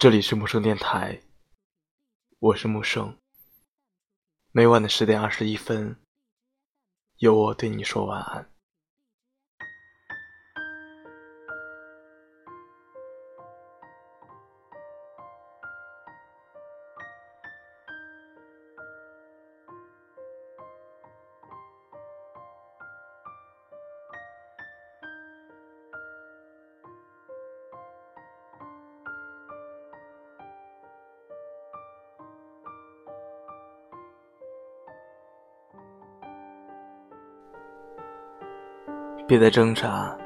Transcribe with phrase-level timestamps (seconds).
[0.00, 1.22] 这里是木生电台，
[2.38, 3.18] 我是木生。
[4.52, 5.96] 每晚的十点二十一分，
[7.16, 8.48] 由我对你说晚安。
[39.28, 40.16] 别再挣扎，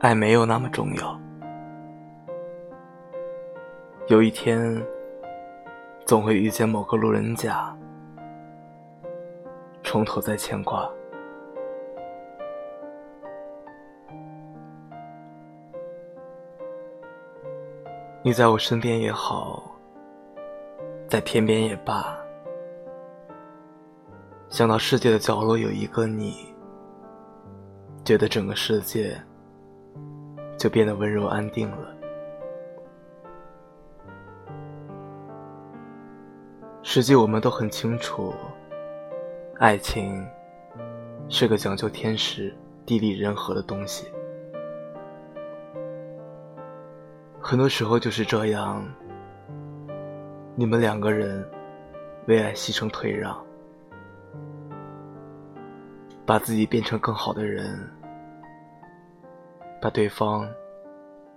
[0.00, 1.20] 爱没有那么重要。
[4.08, 4.84] 有一天，
[6.04, 7.72] 总会遇见某个路人甲，
[9.84, 10.90] 从头再牵挂。
[18.24, 19.70] 你在我身边也好，
[21.06, 22.18] 在天边也罢，
[24.48, 26.57] 想到世界的角落有一个你。
[28.08, 29.14] 觉得整个世界
[30.56, 31.94] 就变得温柔安定了。
[36.82, 38.32] 实际我们都很清楚，
[39.58, 40.26] 爱情
[41.28, 44.06] 是个讲究天时地利人和的东西。
[47.38, 48.82] 很多时候就是这样，
[50.56, 51.46] 你们两个人
[52.26, 53.38] 为爱牺牲退让，
[56.24, 57.78] 把自己变成更好的人。
[59.80, 60.48] 把对方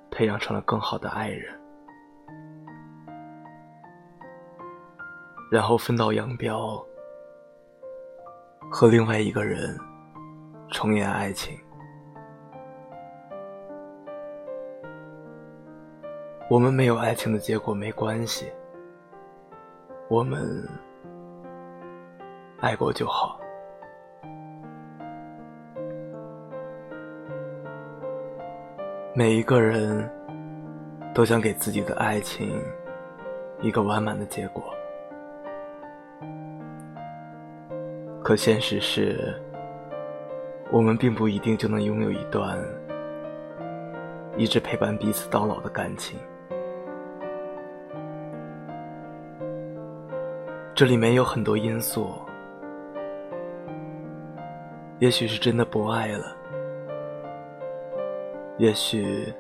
[0.09, 1.59] 培养成了更好的爱人，
[5.52, 6.84] 然后分道扬镳，
[8.72, 9.78] 和另外一个人
[10.69, 11.58] 重演爱情。
[16.50, 18.52] 我们没有爱情的结果没关系，
[20.09, 20.67] 我们
[22.59, 23.41] 爱过就好。
[29.14, 30.10] 每一个人
[31.14, 32.62] 都想给自己的爱情
[33.62, 34.64] 一个完满的结果，
[38.24, 39.36] 可现实是，
[40.72, 42.58] 我们并不一定就能拥有一段
[44.38, 46.18] 一直陪伴彼此到老的感情。
[50.74, 52.14] 这里面有很多因素，
[55.00, 56.38] 也许是真的不爱了。
[58.62, 59.34] 也许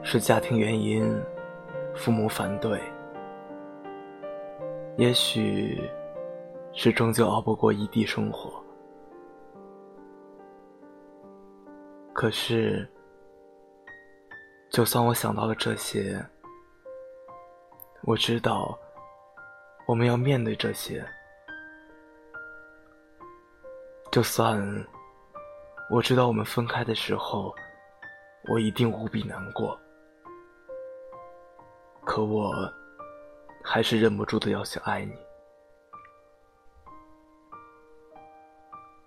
[0.00, 1.20] 是家庭原因，
[1.92, 2.78] 父母反对；
[4.96, 5.90] 也许
[6.72, 8.62] 是终究熬不过异地生活。
[12.12, 12.88] 可是，
[14.70, 16.24] 就算我想到了这些，
[18.02, 18.78] 我知道
[19.84, 21.04] 我们要面对这些。
[24.12, 24.64] 就算
[25.90, 27.52] 我知道我们分开的时候。
[28.48, 29.78] 我一定无比难过，
[32.04, 32.52] 可我
[33.62, 35.12] 还是忍不住的要去爱你。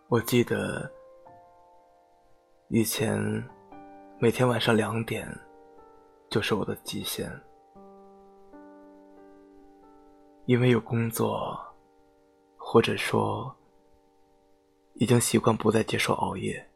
[0.10, 0.92] 我记得
[2.68, 3.18] 以前
[4.20, 5.26] 每天晚上两点
[6.30, 7.32] 就是我的极限，
[10.46, 11.58] 因为有工作，
[12.58, 13.56] 或者说
[14.96, 16.69] 已经习惯不再接受熬夜。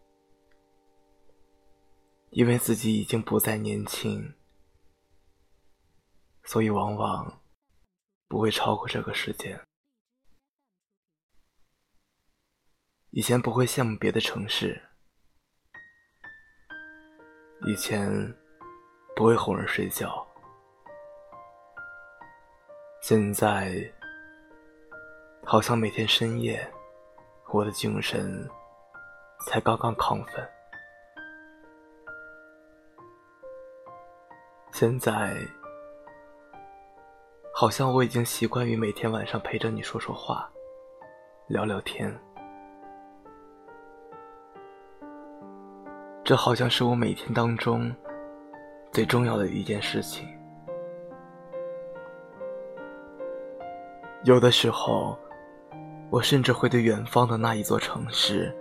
[2.34, 4.34] 因为自己已经不再年轻，
[6.46, 7.44] 所以往往
[8.28, 9.62] 不会超过这个时间。
[13.12, 14.82] 以前不会羡慕别的城市，
[17.68, 18.10] 以前
[19.16, 20.28] 不会哄人睡觉，
[23.04, 23.94] 现在
[25.46, 26.68] 好像每天深夜，
[27.54, 28.50] 我的精神
[29.46, 30.53] 才刚刚亢奋。
[34.74, 35.38] 现在，
[37.54, 40.50] 好像我已经习惯于每天晚上陪着你说说话，
[41.46, 42.12] 聊聊天。
[46.24, 47.96] 这好像是我每天当中
[48.92, 50.28] 最重要的一件事情。
[54.24, 55.16] 有的时候，
[56.10, 58.52] 我甚至会对远方的那一座城市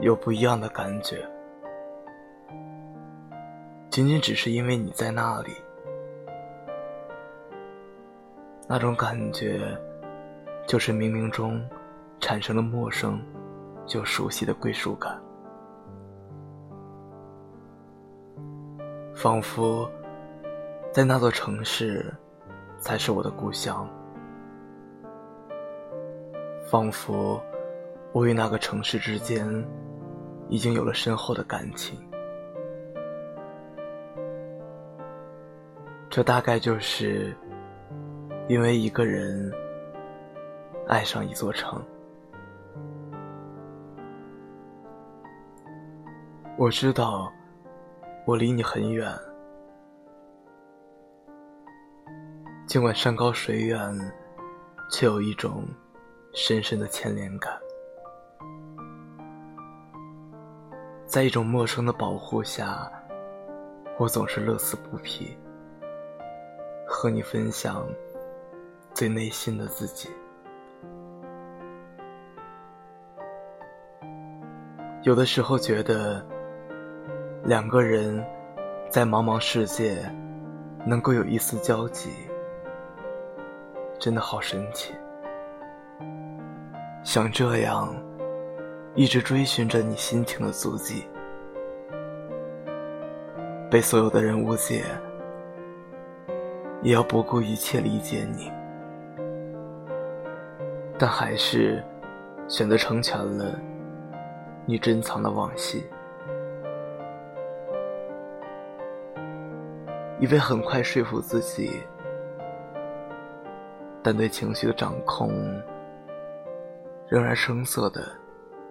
[0.00, 1.26] 有不一样的感觉。
[3.96, 5.52] 仅仅只是因为你在那里，
[8.68, 9.74] 那种感觉，
[10.66, 11.66] 就是冥冥中
[12.20, 13.18] 产生了陌生
[13.94, 15.18] 又熟悉的归属感。
[19.14, 19.90] 仿佛
[20.92, 22.14] 在那座城市
[22.78, 23.88] 才是我的故乡，
[26.70, 27.42] 仿佛
[28.12, 29.48] 我与那个城市之间
[30.50, 32.05] 已经有了深厚的感情。
[36.16, 37.36] 这大概就是
[38.48, 39.52] 因为一个人
[40.88, 41.78] 爱上一座城。
[46.56, 47.30] 我知道，
[48.24, 49.12] 我离你很远，
[52.66, 53.78] 尽管山高水远，
[54.90, 55.64] 却有一种
[56.32, 57.52] 深深的牵连感。
[61.04, 62.90] 在一种陌生的保护下，
[63.98, 65.36] 我总是乐此不疲，
[66.98, 67.86] 和你分享
[68.94, 70.08] 最内心的自己。
[75.02, 76.24] 有的时候觉得。
[77.44, 78.26] 两个人
[78.90, 80.04] 在茫茫世界
[80.84, 82.10] 能够有一丝交集，
[84.00, 84.92] 真的好神奇。
[87.04, 87.94] 想这样
[88.96, 91.04] 一直追寻着你心情的足迹，
[93.70, 94.82] 被所有的人误解，
[96.86, 98.48] 也要不顾一切理解你，
[100.96, 101.82] 但还是
[102.46, 103.58] 选择成全了
[104.64, 105.84] 你珍藏的往昔。
[110.20, 111.82] 以为很快说服自己，
[114.00, 115.28] 但对情绪的掌控
[117.08, 118.08] 仍然生涩的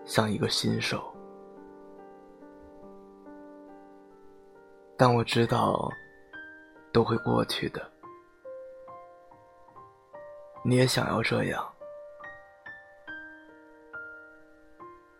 [0.05, 1.03] 像一个新手。
[4.95, 5.91] 但我知道
[6.93, 7.91] 都会过去的。
[10.67, 11.63] 你也想要这样？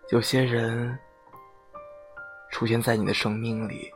[0.10, 0.98] 有些人
[2.50, 3.94] 出现在你的生命里。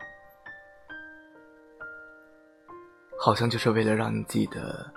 [3.20, 4.94] 好像就是为了让你记得，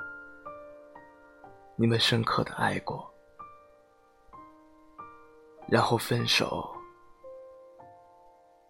[1.75, 3.11] 你们深刻的爱过，
[5.67, 6.71] 然后分手，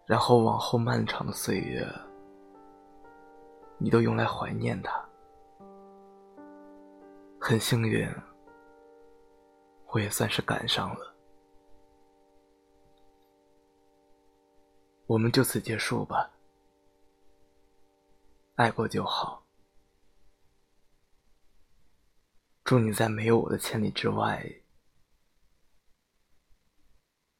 [0.07, 1.85] 然后往后漫长的岁月，
[3.77, 5.02] 你都用来怀念他。
[7.45, 8.09] 很幸运，
[9.87, 11.13] 我也算是赶上了，
[15.07, 16.31] 我们就此结束吧，
[18.55, 19.45] 爱过就好。
[22.63, 24.41] 祝你在没有我的千里之外，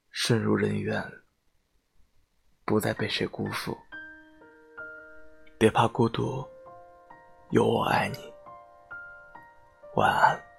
[0.09, 1.01] 顺如人愿，
[2.65, 3.73] 不再被谁辜负。
[5.57, 6.45] 别怕孤独，
[7.51, 8.32] 有我爱你。
[9.95, 10.52] 晚安。